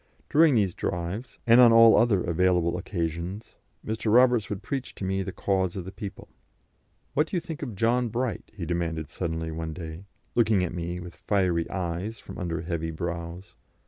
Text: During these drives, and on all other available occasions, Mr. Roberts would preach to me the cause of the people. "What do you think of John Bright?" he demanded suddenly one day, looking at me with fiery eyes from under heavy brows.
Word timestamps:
During 0.31 0.55
these 0.55 0.73
drives, 0.73 1.37
and 1.45 1.61
on 1.61 1.71
all 1.71 1.95
other 1.95 2.23
available 2.23 2.75
occasions, 2.75 3.57
Mr. 3.85 4.11
Roberts 4.11 4.49
would 4.49 4.63
preach 4.63 4.95
to 4.95 5.03
me 5.03 5.21
the 5.21 5.31
cause 5.31 5.75
of 5.75 5.85
the 5.85 5.91
people. 5.91 6.27
"What 7.13 7.27
do 7.27 7.35
you 7.35 7.39
think 7.39 7.61
of 7.61 7.75
John 7.75 8.09
Bright?" 8.09 8.49
he 8.51 8.65
demanded 8.65 9.11
suddenly 9.11 9.51
one 9.51 9.73
day, 9.73 10.05
looking 10.33 10.63
at 10.63 10.73
me 10.73 10.99
with 10.99 11.15
fiery 11.17 11.69
eyes 11.69 12.17
from 12.17 12.39
under 12.39 12.61
heavy 12.61 12.89
brows. 12.89 13.53